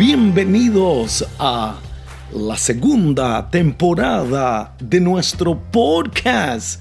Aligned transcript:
bienvenidos 0.00 1.28
a 1.38 1.78
la 2.32 2.56
segunda 2.56 3.50
temporada 3.50 4.74
de 4.80 4.98
nuestro 4.98 5.60
podcast. 5.70 6.80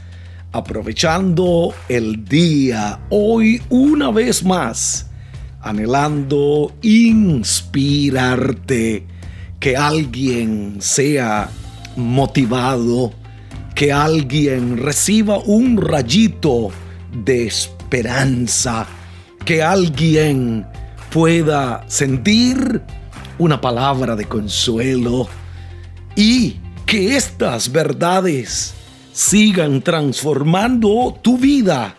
Aprovechando 0.54 1.74
el 1.90 2.24
día, 2.24 3.02
hoy 3.10 3.62
una 3.70 4.10
vez 4.10 4.46
más, 4.46 5.08
anhelando 5.60 6.72
inspirarte, 6.82 9.06
que 9.60 9.76
alguien 9.76 10.78
sea 10.80 11.50
motivado, 11.98 13.12
que 13.76 13.92
alguien 13.92 14.78
reciba 14.78 15.40
un 15.40 15.76
rayito 15.76 16.70
de 17.12 17.48
esperanza, 17.48 18.88
que 19.44 19.62
alguien 19.62 20.66
pueda 21.12 21.84
sentir 21.90 22.82
una 23.40 23.60
palabra 23.60 24.16
de 24.16 24.26
consuelo 24.26 25.28
y 26.16 26.58
que 26.86 27.16
estas 27.16 27.72
verdades 27.72 28.74
sigan 29.14 29.82
transformando 29.82 31.18
tu 31.22 31.38
vida, 31.38 31.96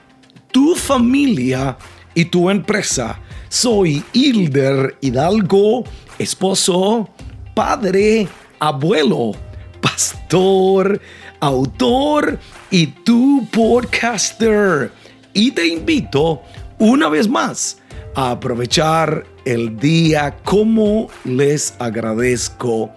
tu 0.52 0.76
familia 0.76 1.76
y 2.14 2.26
tu 2.26 2.50
empresa. 2.50 3.18
Soy 3.48 4.04
Hilder 4.12 4.96
Hidalgo, 5.00 5.84
esposo, 6.18 7.08
padre, 7.54 8.28
abuelo, 8.58 9.32
pastor, 9.80 11.00
autor 11.41 12.38
y 12.70 12.86
tu 12.86 13.48
podcaster. 13.50 14.92
Y 15.32 15.52
te 15.52 15.66
invito 15.66 16.42
una 16.78 17.08
vez 17.08 17.28
más 17.28 17.80
a 18.14 18.33
aprovechar 18.33 19.27
el 19.44 19.77
día. 19.78 20.36
Como 20.44 21.08
les 21.25 21.75
agradezco 21.78 22.91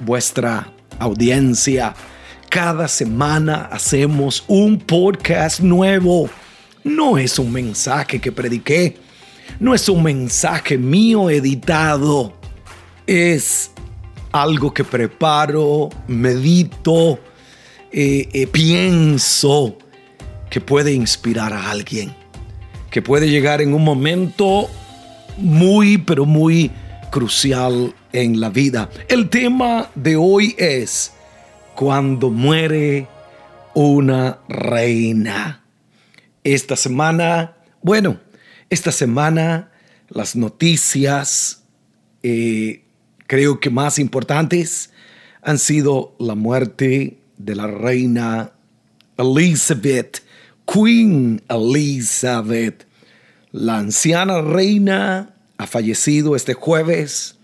vuestra 0.00 0.72
audiencia. 0.98 1.94
Cada 2.50 2.88
semana 2.88 3.68
hacemos 3.70 4.44
un 4.48 4.78
podcast 4.78 5.60
nuevo. 5.60 6.28
No 6.84 7.18
es 7.18 7.38
un 7.38 7.52
mensaje 7.52 8.20
que 8.20 8.32
prediqué. 8.32 8.96
No 9.60 9.74
es 9.74 9.88
un 9.88 10.02
mensaje 10.02 10.78
mío 10.78 11.30
editado. 11.30 12.32
Es 13.06 13.70
algo 14.32 14.72
que 14.72 14.84
preparo, 14.84 15.88
medito, 16.06 17.18
eh, 17.90 18.28
eh, 18.32 18.46
pienso 18.46 19.76
que 20.50 20.60
puede 20.60 20.92
inspirar 20.92 21.52
a 21.52 21.70
alguien 21.70 22.14
que 22.90 23.02
puede 23.02 23.28
llegar 23.28 23.60
en 23.60 23.74
un 23.74 23.84
momento 23.84 24.68
muy, 25.36 25.98
pero 25.98 26.24
muy 26.24 26.70
crucial 27.10 27.94
en 28.12 28.40
la 28.40 28.50
vida. 28.50 28.90
El 29.08 29.28
tema 29.28 29.90
de 29.94 30.16
hoy 30.16 30.54
es 30.58 31.12
cuando 31.74 32.30
muere 32.30 33.06
una 33.74 34.38
reina. 34.48 35.62
Esta 36.44 36.76
semana, 36.76 37.56
bueno, 37.82 38.18
esta 38.70 38.92
semana 38.92 39.70
las 40.08 40.34
noticias 40.34 41.62
eh, 42.22 42.82
creo 43.26 43.60
que 43.60 43.70
más 43.70 43.98
importantes 43.98 44.90
han 45.42 45.58
sido 45.58 46.16
la 46.18 46.34
muerte 46.34 47.18
de 47.36 47.54
la 47.54 47.66
reina 47.66 48.52
Elizabeth 49.16 50.22
Queen 50.70 51.40
Elizabeth, 51.48 52.86
la 53.52 53.78
anciana 53.78 54.42
reina, 54.42 55.34
ha 55.56 55.66
fallecido 55.66 56.36
este 56.36 56.52
jueves 56.52 57.38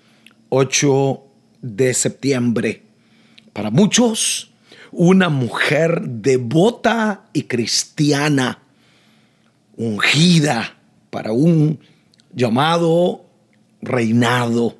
8 0.51 1.23
de 1.63 1.95
septiembre. 1.95 2.83
Para 3.55 3.71
muchos, 3.71 4.53
una 4.93 5.31
mujer 5.31 6.03
devota 6.03 7.25
y 7.33 7.45
cristiana, 7.45 8.59
ungida 9.79 10.77
para 11.09 11.33
un 11.33 11.81
llamado 12.35 13.25
reinado. 13.81 14.77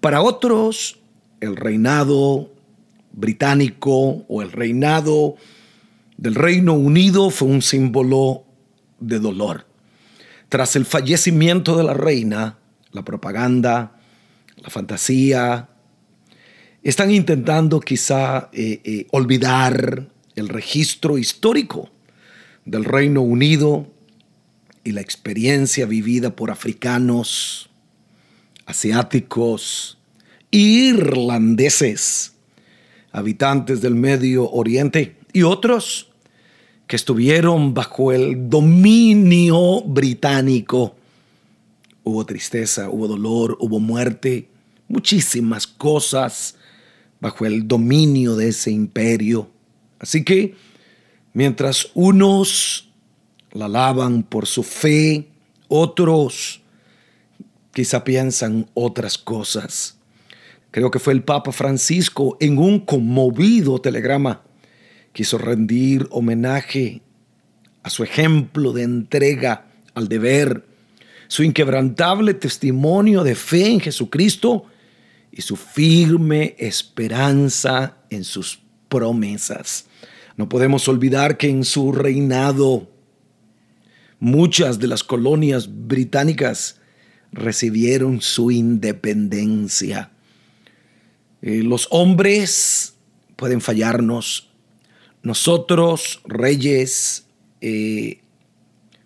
Para 0.00 0.22
otros, 0.22 1.00
el 1.40 1.56
reinado 1.56 2.50
británico 3.12 4.24
o 4.26 4.40
el 4.40 4.52
reinado 4.52 5.36
del 6.22 6.36
Reino 6.36 6.74
Unido 6.74 7.30
fue 7.30 7.48
un 7.48 7.62
símbolo 7.62 8.44
de 9.00 9.18
dolor. 9.18 9.66
Tras 10.48 10.76
el 10.76 10.86
fallecimiento 10.86 11.76
de 11.76 11.82
la 11.82 11.94
reina, 11.94 12.58
la 12.92 13.04
propaganda, 13.04 13.98
la 14.54 14.70
fantasía, 14.70 15.68
están 16.84 17.10
intentando 17.10 17.80
quizá 17.80 18.50
eh, 18.52 18.80
eh, 18.84 19.08
olvidar 19.10 20.06
el 20.36 20.48
registro 20.48 21.18
histórico 21.18 21.90
del 22.64 22.84
Reino 22.84 23.20
Unido 23.22 23.92
y 24.84 24.92
la 24.92 25.00
experiencia 25.00 25.86
vivida 25.86 26.36
por 26.36 26.52
africanos, 26.52 27.68
asiáticos, 28.64 29.98
irlandeses, 30.52 32.34
habitantes 33.10 33.80
del 33.80 33.96
Medio 33.96 34.48
Oriente 34.48 35.16
y 35.32 35.42
otros 35.42 36.11
que 36.92 36.96
estuvieron 36.96 37.72
bajo 37.72 38.12
el 38.12 38.50
dominio 38.50 39.80
británico. 39.80 40.94
Hubo 42.04 42.26
tristeza, 42.26 42.90
hubo 42.90 43.08
dolor, 43.08 43.56
hubo 43.60 43.80
muerte, 43.80 44.50
muchísimas 44.88 45.66
cosas 45.66 46.54
bajo 47.18 47.46
el 47.46 47.66
dominio 47.66 48.36
de 48.36 48.48
ese 48.48 48.72
imperio. 48.72 49.48
Así 50.00 50.22
que 50.22 50.54
mientras 51.32 51.88
unos 51.94 52.90
la 53.52 53.64
alaban 53.64 54.22
por 54.22 54.46
su 54.46 54.62
fe, 54.62 55.30
otros 55.68 56.60
quizá 57.72 58.04
piensan 58.04 58.68
otras 58.74 59.16
cosas. 59.16 59.96
Creo 60.70 60.90
que 60.90 60.98
fue 60.98 61.14
el 61.14 61.24
Papa 61.24 61.52
Francisco 61.52 62.36
en 62.38 62.58
un 62.58 62.80
conmovido 62.80 63.78
telegrama 63.78 64.42
quiso 65.12 65.38
rendir 65.38 66.06
homenaje 66.10 67.02
a 67.82 67.90
su 67.90 68.04
ejemplo 68.04 68.72
de 68.72 68.82
entrega 68.82 69.66
al 69.94 70.08
deber, 70.08 70.64
su 71.28 71.42
inquebrantable 71.42 72.34
testimonio 72.34 73.24
de 73.24 73.34
fe 73.34 73.66
en 73.66 73.80
Jesucristo 73.80 74.66
y 75.30 75.42
su 75.42 75.56
firme 75.56 76.54
esperanza 76.58 77.96
en 78.10 78.24
sus 78.24 78.60
promesas. 78.88 79.86
No 80.36 80.48
podemos 80.48 80.88
olvidar 80.88 81.36
que 81.36 81.48
en 81.48 81.64
su 81.64 81.92
reinado 81.92 82.90
muchas 84.20 84.78
de 84.78 84.86
las 84.86 85.02
colonias 85.02 85.68
británicas 85.88 86.80
recibieron 87.32 88.20
su 88.20 88.50
independencia. 88.50 90.10
Eh, 91.40 91.62
los 91.62 91.88
hombres 91.90 92.94
pueden 93.36 93.60
fallarnos, 93.60 94.51
nosotros, 95.22 96.20
reyes, 96.24 97.26
eh, 97.60 98.20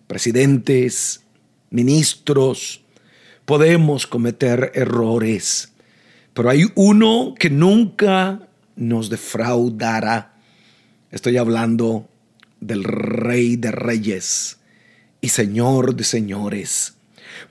presidentes, 0.07 1.21
ministros, 1.69 2.81
podemos 3.45 4.07
cometer 4.07 4.71
errores, 4.73 5.73
pero 6.33 6.49
hay 6.49 6.65
uno 6.75 7.35
que 7.37 7.49
nunca 7.49 8.47
nos 8.75 9.09
defraudará. 9.09 10.33
Estoy 11.11 11.37
hablando 11.37 12.09
del 12.59 12.83
Rey 12.83 13.55
de 13.55 13.71
Reyes 13.71 14.57
y 15.21 15.29
Señor 15.29 15.95
de 15.95 16.03
Señores. 16.03 16.95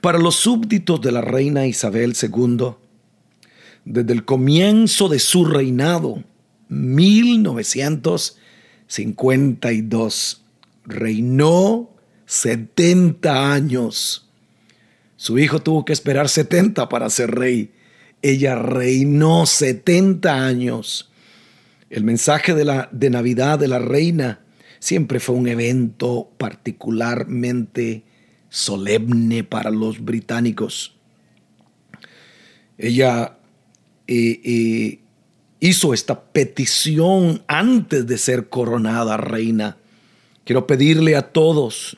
Para 0.01 0.19
los 0.19 0.35
súbditos 0.35 1.01
de 1.01 1.11
la 1.11 1.21
reina 1.21 1.65
Isabel 1.65 2.13
II, 2.21 2.75
desde 3.85 4.13
el 4.13 4.25
comienzo 4.25 5.07
de 5.07 5.19
su 5.19 5.45
reinado, 5.45 6.23
1900 6.69 8.37
52. 8.87 10.43
Reinó 10.85 11.89
70 12.25 13.53
años. 13.53 14.29
Su 15.15 15.39
hijo 15.39 15.61
tuvo 15.61 15.85
que 15.85 15.93
esperar 15.93 16.29
70 16.29 16.89
para 16.89 17.09
ser 17.09 17.31
rey. 17.31 17.71
Ella 18.21 18.55
reinó 18.55 19.45
70 19.45 20.45
años. 20.45 21.11
El 21.89 22.03
mensaje 22.03 22.53
de, 22.53 22.65
la, 22.65 22.89
de 22.91 23.09
Navidad 23.09 23.59
de 23.59 23.67
la 23.67 23.79
reina 23.79 24.41
siempre 24.79 25.19
fue 25.19 25.35
un 25.35 25.47
evento 25.47 26.29
particularmente 26.37 28.03
solemne 28.49 29.43
para 29.43 29.71
los 29.71 30.03
británicos. 30.03 30.95
Ella 32.77 33.37
eh, 34.07 34.41
eh, 34.43 34.99
hizo 35.59 35.93
esta 35.93 36.21
petición 36.21 37.43
antes 37.47 38.05
de 38.05 38.17
ser 38.17 38.49
coronada 38.49 39.17
reina. 39.17 39.77
Quiero 40.43 40.67
pedirle 40.67 41.15
a 41.15 41.23
todos, 41.23 41.97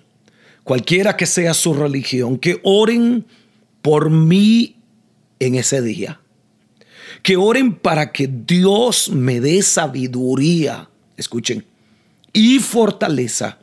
cualquiera 0.63 1.17
que 1.17 1.25
sea 1.25 1.53
su 1.53 1.73
religión, 1.73 2.37
que 2.37 2.59
oren 2.63 3.25
por 3.81 4.09
mí 4.09 4.77
en 5.39 5.55
ese 5.55 5.81
día. 5.81 6.19
Que 7.21 7.37
oren 7.37 7.75
para 7.75 8.11
que 8.11 8.27
Dios 8.27 9.09
me 9.09 9.41
dé 9.41 9.61
sabiduría, 9.61 10.89
escuchen, 11.17 11.65
y 12.31 12.59
fortaleza 12.59 13.57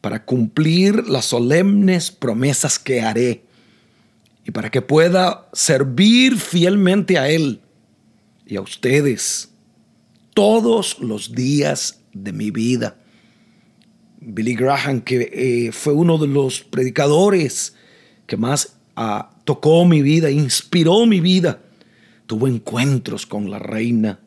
para 0.00 0.24
cumplir 0.24 1.08
las 1.08 1.26
solemnes 1.26 2.10
promesas 2.10 2.78
que 2.78 3.00
haré 3.00 3.42
y 4.44 4.50
para 4.50 4.70
que 4.70 4.82
pueda 4.82 5.48
servir 5.52 6.38
fielmente 6.38 7.18
a 7.18 7.28
Él 7.28 7.60
y 8.50 8.56
a 8.56 8.60
ustedes 8.60 9.50
todos 10.34 10.98
los 10.98 11.32
días 11.32 12.00
de 12.12 12.32
mi 12.32 12.50
vida. 12.50 12.96
Billy 14.20 14.54
Graham, 14.54 15.02
que 15.02 15.30
eh, 15.32 15.72
fue 15.72 15.92
uno 15.92 16.18
de 16.18 16.26
los 16.26 16.60
predicadores 16.60 17.74
que 18.26 18.36
más 18.36 18.76
ah, 18.96 19.30
tocó 19.44 19.84
mi 19.84 20.02
vida, 20.02 20.30
inspiró 20.30 21.06
mi 21.06 21.20
vida, 21.20 21.62
tuvo 22.26 22.48
encuentros 22.48 23.24
con 23.24 23.50
la 23.50 23.60
reina. 23.60 24.18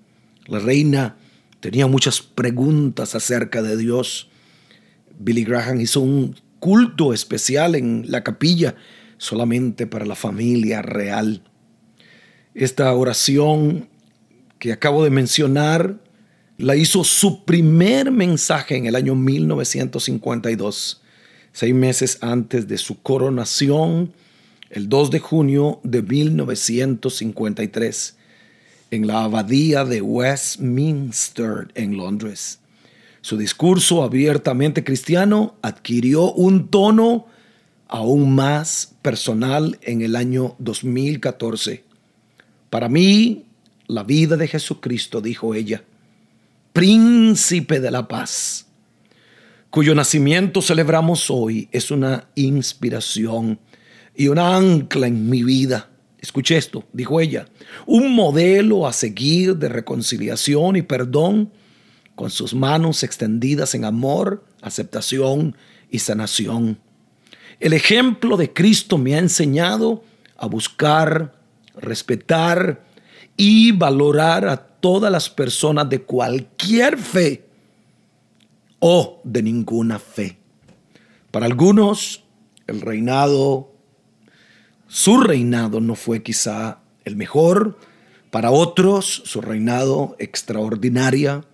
La 0.48 0.60
reina 0.60 1.18
tenía 1.60 1.88
muchas 1.88 2.22
preguntas 2.22 3.16
acerca 3.16 3.62
de 3.62 3.76
Dios. 3.76 4.30
Billy 5.20 5.44
Graham 5.44 5.82
hizo 5.82 6.00
un 6.00 6.36
culto 6.60 7.14
especial 7.14 7.76
en 7.76 8.06
la 8.08 8.24
capilla 8.24 8.76
solamente 9.18 9.86
para 9.86 10.06
la 10.06 10.16
familia 10.16 10.82
real. 10.82 11.44
Esta 12.56 12.94
oración 12.94 13.90
que 14.64 14.72
acabo 14.72 15.04
de 15.04 15.10
mencionar 15.10 16.00
la 16.58 16.78
hizo 16.78 17.04
su 17.04 17.44
primer 17.44 18.12
mensaje 18.12 18.78
en 18.78 18.86
el 18.86 18.96
año 18.96 19.14
1952, 19.14 21.02
seis 21.52 21.76
meses 21.76 22.18
antes 22.22 22.70
de 22.70 22.78
su 22.78 23.02
coronación, 23.02 24.14
el 24.70 24.88
2 24.88 25.12
de 25.12 25.20
junio 25.20 25.82
de 25.84 26.02
1953, 26.02 28.16
en 28.92 29.06
la 29.06 29.26
abadía 29.26 29.84
de 29.84 30.02
Westminster, 30.02 31.68
en 31.76 31.98
Londres. 31.98 32.60
Su 33.20 33.36
discurso 33.36 34.02
abiertamente 34.02 34.86
cristiano 34.86 35.58
adquirió 35.62 36.32
un 36.32 36.70
tono 36.70 37.28
aún 37.90 38.34
más 38.34 38.94
personal 39.02 39.78
en 39.82 40.04
el 40.04 40.16
año 40.16 40.56
2014. 40.60 41.84
Para 42.70 42.88
mí, 42.88 43.44
la 43.88 44.04
vida 44.04 44.38
de 44.38 44.48
Jesucristo, 44.48 45.22
dijo 45.22 45.56
ella, 45.56 45.84
príncipe 46.72 47.80
de 47.80 47.92
la 47.92 48.08
paz, 48.08 48.66
cuyo 49.70 49.96
nacimiento 49.96 50.62
celebramos 50.62 51.30
hoy, 51.30 51.68
es 51.72 51.92
una 51.92 52.28
inspiración 52.36 53.60
y 54.16 54.28
una 54.28 54.56
ancla 54.56 55.08
en 55.08 55.30
mi 55.30 55.44
vida. 55.44 55.90
Escuche 56.20 56.56
esto, 56.56 56.86
dijo 56.94 57.20
ella, 57.20 57.48
un 57.86 58.14
modelo 58.14 58.88
a 58.88 58.94
seguir 58.94 59.58
de 59.58 59.70
reconciliación 59.70 60.76
y 60.76 60.82
perdón 60.84 61.52
con 62.16 62.30
sus 62.30 62.54
manos 62.54 63.04
extendidas 63.04 63.76
en 63.76 63.86
amor, 63.86 64.46
aceptación 64.62 65.58
y 65.90 66.00
sanación. 66.00 66.80
El 67.60 67.74
ejemplo 67.74 68.38
de 68.38 68.54
Cristo 68.54 68.98
me 68.98 69.16
ha 69.16 69.20
enseñado 69.20 70.04
a 70.38 70.48
buscar, 70.48 71.36
respetar 71.76 72.86
y 73.38 73.72
valorar 73.72 74.48
a 74.48 74.58
todas 74.58 75.12
las 75.12 75.30
personas 75.30 75.90
de 75.90 76.02
cualquier 76.02 76.98
fe 76.98 77.48
o 78.80 79.22
de 79.24 79.42
ninguna 79.42 80.00
fe. 80.00 80.38
Para 81.32 81.46
algunos, 81.46 82.24
el 82.68 82.82
reinado, 82.82 83.72
su 84.88 85.22
reinado 85.22 85.80
no 85.80 85.96
fue 85.96 86.22
quizá 86.22 86.80
el 87.06 87.16
mejor, 87.16 87.78
para 88.30 88.52
otros, 88.52 89.24
su 89.26 89.42
reinado 89.42 90.16
extraordinaria, 90.20 91.46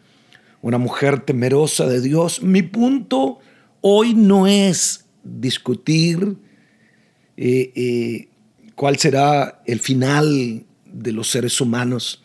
una 0.62 0.78
mujer 0.78 1.20
temerosa 1.20 1.86
de 1.88 2.02
Dios. 2.02 2.42
Mi 2.42 2.62
punto 2.62 3.40
hoy 3.82 4.14
no 4.14 4.48
es 4.48 5.06
discutir 5.24 6.38
eh, 7.38 7.72
eh, 7.76 8.30
cuál 8.76 8.98
será 8.98 9.62
el 9.66 9.80
final 9.80 10.66
de 10.92 11.12
los 11.12 11.30
seres 11.30 11.60
humanos. 11.62 12.24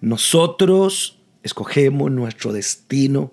Nosotros 0.00 1.18
escogemos 1.42 2.10
nuestro 2.10 2.52
destino. 2.52 3.32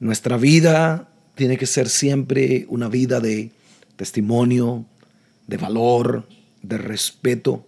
Nuestra 0.00 0.36
vida 0.36 1.08
tiene 1.34 1.56
que 1.56 1.66
ser 1.66 1.88
siempre 1.88 2.66
una 2.68 2.88
vida 2.88 3.20
de 3.20 3.50
testimonio, 3.96 4.84
de 5.46 5.56
valor, 5.56 6.28
de 6.62 6.78
respeto. 6.78 7.66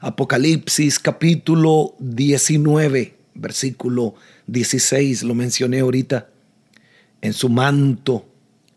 Apocalipsis 0.00 0.98
capítulo 0.98 1.94
19, 1.98 3.16
versículo 3.34 4.14
16, 4.46 5.22
lo 5.22 5.34
mencioné 5.34 5.80
ahorita. 5.80 6.28
En 7.22 7.32
su 7.32 7.48
manto 7.48 8.26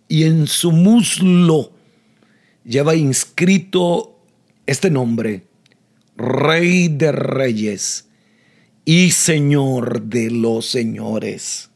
y 0.07 0.23
en 0.23 0.47
su 0.47 0.71
muslo 0.71 1.71
lleva 2.63 2.95
inscrito 2.95 4.19
este 4.65 4.89
nombre, 4.89 5.43
Rey 6.19 6.89
de 6.89 7.13
Reyes 7.13 8.09
y 8.83 9.11
Señor 9.11 10.01
de 10.01 10.29
los 10.29 10.65
Señores. 10.65 11.69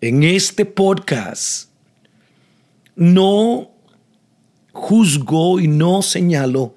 En 0.00 0.22
este 0.22 0.64
podcast 0.64 1.68
no 2.94 3.72
juzgo 4.70 5.58
y 5.58 5.66
no 5.66 6.02
señalo 6.02 6.76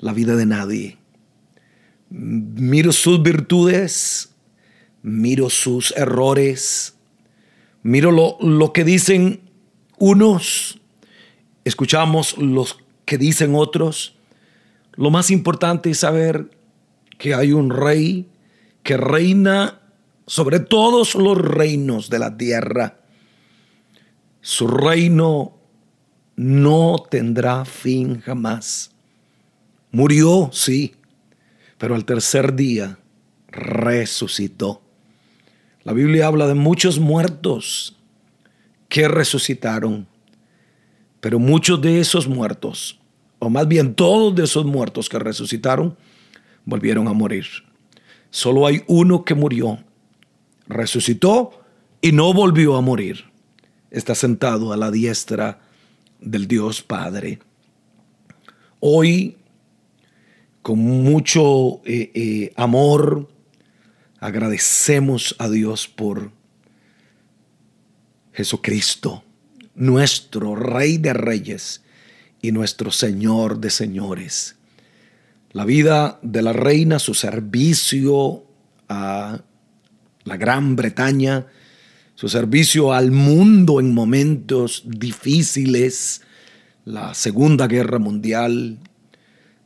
la 0.00 0.12
vida 0.12 0.34
de 0.34 0.44
nadie. 0.44 0.98
Miro 2.10 2.90
sus 2.90 3.22
virtudes, 3.22 4.30
miro 5.02 5.48
sus 5.50 5.92
errores, 5.96 6.96
miro 7.84 8.10
lo, 8.10 8.38
lo 8.40 8.72
que 8.72 8.82
dicen 8.82 9.40
unos, 9.98 10.80
escuchamos 11.64 12.36
los 12.38 12.76
que 13.04 13.18
dicen 13.18 13.54
otros. 13.54 14.17
Lo 14.98 15.10
más 15.10 15.30
importante 15.30 15.90
es 15.90 16.00
saber 16.00 16.50
que 17.18 17.32
hay 17.32 17.52
un 17.52 17.70
rey 17.70 18.26
que 18.82 18.96
reina 18.96 19.80
sobre 20.26 20.58
todos 20.58 21.14
los 21.14 21.38
reinos 21.38 22.10
de 22.10 22.18
la 22.18 22.36
tierra. 22.36 22.98
Su 24.40 24.66
reino 24.66 25.56
no 26.34 26.96
tendrá 27.08 27.64
fin 27.64 28.20
jamás. 28.20 28.90
Murió, 29.92 30.50
sí, 30.52 30.96
pero 31.78 31.94
al 31.94 32.04
tercer 32.04 32.56
día 32.56 32.98
resucitó. 33.52 34.82
La 35.84 35.92
Biblia 35.92 36.26
habla 36.26 36.48
de 36.48 36.54
muchos 36.54 36.98
muertos 36.98 37.96
que 38.88 39.06
resucitaron, 39.06 40.08
pero 41.20 41.38
muchos 41.38 41.80
de 41.80 42.00
esos 42.00 42.26
muertos, 42.26 42.98
o 43.38 43.50
más 43.50 43.68
bien 43.68 43.94
todos 43.94 44.34
de 44.34 44.44
esos 44.44 44.64
muertos 44.64 45.08
que 45.08 45.18
resucitaron, 45.18 45.96
volvieron 46.64 47.08
a 47.08 47.12
morir. 47.12 47.46
Solo 48.30 48.66
hay 48.66 48.82
uno 48.86 49.24
que 49.24 49.34
murió, 49.34 49.78
resucitó 50.66 51.62
y 52.00 52.12
no 52.12 52.32
volvió 52.32 52.76
a 52.76 52.80
morir. 52.80 53.24
Está 53.90 54.14
sentado 54.14 54.72
a 54.72 54.76
la 54.76 54.90
diestra 54.90 55.60
del 56.20 56.46
Dios 56.46 56.82
Padre. 56.82 57.38
Hoy, 58.80 59.36
con 60.62 60.78
mucho 60.78 61.80
eh, 61.84 62.10
eh, 62.14 62.52
amor, 62.56 63.28
agradecemos 64.20 65.34
a 65.38 65.48
Dios 65.48 65.88
por 65.88 66.32
Jesucristo, 68.32 69.24
nuestro 69.74 70.54
Rey 70.54 70.98
de 70.98 71.12
Reyes 71.12 71.82
y 72.42 72.52
nuestro 72.52 72.90
Señor 72.90 73.58
de 73.58 73.70
Señores 73.70 74.58
la 75.52 75.64
vida 75.64 76.18
de 76.22 76.42
la 76.42 76.52
reina, 76.52 76.98
su 76.98 77.14
servicio 77.14 78.44
a 78.88 79.40
la 80.24 80.36
Gran 80.36 80.76
Bretaña, 80.76 81.46
su 82.14 82.28
servicio 82.28 82.92
al 82.92 83.10
mundo 83.10 83.80
en 83.80 83.94
momentos 83.94 84.82
difíciles, 84.86 86.22
la 86.84 87.14
Segunda 87.14 87.66
Guerra 87.66 87.98
Mundial, 87.98 88.78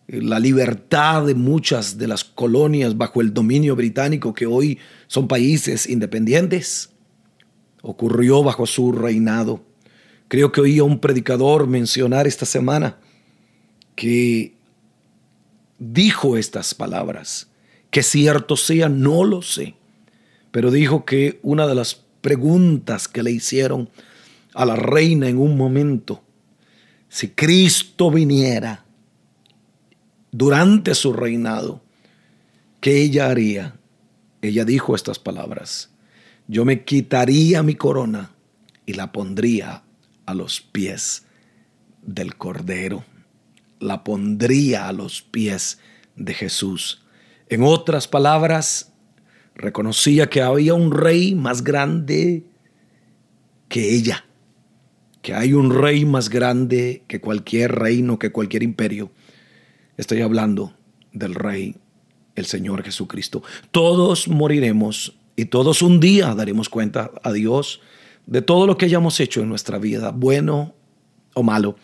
la 0.06 0.38
libertad 0.38 1.26
de 1.26 1.34
muchas 1.34 1.98
de 1.98 2.08
las 2.08 2.24
colonias 2.24 2.96
bajo 2.96 3.20
el 3.20 3.32
dominio 3.32 3.74
británico 3.74 4.34
que 4.34 4.46
hoy 4.46 4.78
son 5.08 5.26
países 5.26 5.88
independientes, 5.88 6.90
ocurrió 7.82 8.42
bajo 8.42 8.66
su 8.66 8.92
reinado. 8.92 9.64
Creo 10.32 10.50
que 10.50 10.62
oí 10.62 10.78
a 10.78 10.84
un 10.84 10.98
predicador 10.98 11.66
mencionar 11.66 12.26
esta 12.26 12.46
semana 12.46 12.96
que 13.94 14.54
dijo 15.78 16.38
estas 16.38 16.72
palabras. 16.72 17.50
Que 17.90 18.02
cierto 18.02 18.56
sea, 18.56 18.88
no 18.88 19.24
lo 19.24 19.42
sé. 19.42 19.74
Pero 20.50 20.70
dijo 20.70 21.04
que 21.04 21.38
una 21.42 21.66
de 21.66 21.74
las 21.74 22.00
preguntas 22.22 23.08
que 23.08 23.22
le 23.22 23.30
hicieron 23.30 23.90
a 24.54 24.64
la 24.64 24.74
reina 24.74 25.28
en 25.28 25.36
un 25.36 25.54
momento, 25.54 26.22
si 27.10 27.28
Cristo 27.28 28.10
viniera 28.10 28.86
durante 30.30 30.94
su 30.94 31.12
reinado, 31.12 31.82
¿qué 32.80 33.02
ella 33.02 33.28
haría? 33.28 33.76
Ella 34.40 34.64
dijo 34.64 34.94
estas 34.94 35.18
palabras, 35.18 35.90
yo 36.48 36.64
me 36.64 36.84
quitaría 36.84 37.62
mi 37.62 37.74
corona 37.74 38.30
y 38.86 38.94
la 38.94 39.12
pondría 39.12 39.82
a 40.26 40.34
los 40.34 40.60
pies 40.60 41.26
del 42.02 42.36
Cordero, 42.36 43.04
la 43.80 44.04
pondría 44.04 44.88
a 44.88 44.92
los 44.92 45.22
pies 45.22 45.78
de 46.16 46.34
Jesús. 46.34 47.04
En 47.48 47.62
otras 47.62 48.08
palabras, 48.08 48.92
reconocía 49.54 50.28
que 50.28 50.42
había 50.42 50.74
un 50.74 50.92
rey 50.92 51.34
más 51.34 51.62
grande 51.62 52.44
que 53.68 53.94
ella, 53.94 54.24
que 55.22 55.34
hay 55.34 55.52
un 55.52 55.70
rey 55.70 56.04
más 56.04 56.28
grande 56.28 57.04
que 57.08 57.20
cualquier 57.20 57.72
reino, 57.72 58.18
que 58.18 58.32
cualquier 58.32 58.62
imperio. 58.62 59.12
Estoy 59.96 60.20
hablando 60.20 60.74
del 61.12 61.34
rey, 61.34 61.76
el 62.34 62.46
Señor 62.46 62.82
Jesucristo. 62.82 63.42
Todos 63.70 64.28
moriremos 64.28 65.16
y 65.36 65.46
todos 65.46 65.82
un 65.82 66.00
día 66.00 66.34
daremos 66.34 66.68
cuenta 66.68 67.10
a 67.22 67.32
Dios 67.32 67.80
de 68.26 68.42
todo 68.42 68.66
lo 68.66 68.76
que 68.76 68.86
hayamos 68.86 69.20
hecho 69.20 69.40
en 69.42 69.48
nuestra 69.48 69.78
vida, 69.78 70.10
bueno 70.10 70.74
o 71.34 71.42
malo. 71.42 71.76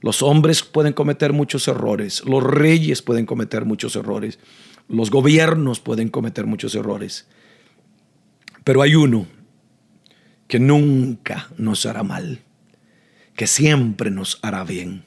Los 0.00 0.22
hombres 0.22 0.62
pueden 0.62 0.92
cometer 0.92 1.32
muchos 1.32 1.68
errores, 1.68 2.24
los 2.24 2.42
reyes 2.42 3.02
pueden 3.02 3.24
cometer 3.24 3.64
muchos 3.64 3.94
errores, 3.96 4.38
los 4.88 5.10
gobiernos 5.10 5.80
pueden 5.80 6.08
cometer 6.08 6.46
muchos 6.46 6.74
errores. 6.74 7.28
Pero 8.64 8.82
hay 8.82 8.94
uno 8.94 9.26
que 10.48 10.58
nunca 10.58 11.50
nos 11.56 11.86
hará 11.86 12.02
mal, 12.02 12.40
que 13.36 13.46
siempre 13.46 14.10
nos 14.10 14.38
hará 14.42 14.64
bien. 14.64 15.04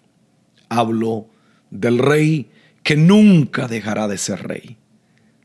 Hablo 0.69 1.27
del 1.69 1.99
rey 1.99 2.49
que 2.83 2.95
nunca 2.95 3.67
dejará 3.67 4.07
de 4.07 4.17
ser 4.17 4.47
rey, 4.47 4.77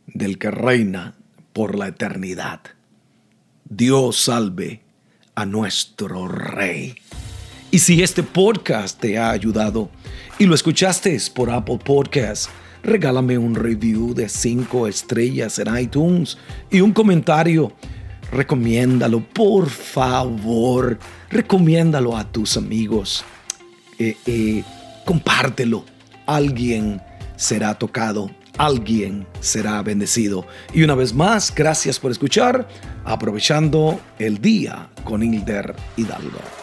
del 0.06 0.38
que 0.38 0.50
reina 0.50 1.16
por 1.52 1.76
la 1.76 1.88
eternidad. 1.88 2.60
Dios 3.64 4.16
salve 4.16 4.82
a 5.40 5.46
nuestro 5.46 6.28
rey. 6.28 6.94
Y 7.70 7.78
si 7.78 8.02
este 8.02 8.22
podcast 8.22 9.00
te 9.00 9.16
ha 9.16 9.30
ayudado 9.30 9.88
y 10.38 10.44
lo 10.44 10.54
escuchaste 10.54 11.18
por 11.34 11.50
Apple 11.50 11.78
Podcasts, 11.82 12.50
regálame 12.82 13.38
un 13.38 13.54
review 13.54 14.12
de 14.12 14.28
5 14.28 14.86
estrellas 14.86 15.58
en 15.58 15.74
iTunes 15.78 16.36
y 16.70 16.82
un 16.82 16.92
comentario. 16.92 17.72
Recomiéndalo, 18.30 19.24
por 19.24 19.70
favor, 19.70 20.98
recomiéndalo 21.30 22.16
a 22.16 22.30
tus 22.30 22.58
amigos, 22.58 23.24
eh, 23.98 24.16
eh, 24.26 24.62
compártelo, 25.06 25.84
alguien 26.26 27.00
será 27.36 27.74
tocado, 27.74 28.30
alguien 28.58 29.26
será 29.40 29.82
bendecido. 29.82 30.46
Y 30.72 30.82
una 30.82 30.94
vez 30.94 31.14
más, 31.14 31.54
gracias 31.54 31.98
por 31.98 32.10
escuchar, 32.10 32.68
aprovechando 33.04 34.00
el 34.18 34.40
día 34.40 34.88
con 35.04 35.22
Hilder 35.22 35.74
Hidalgo. 35.96 36.59